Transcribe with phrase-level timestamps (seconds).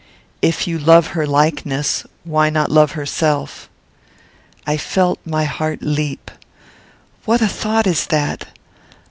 [0.41, 3.69] "If you love her likeness, why not love herself?"
[4.65, 6.31] I felt my heart leap.
[7.25, 8.45] "What a thought is that!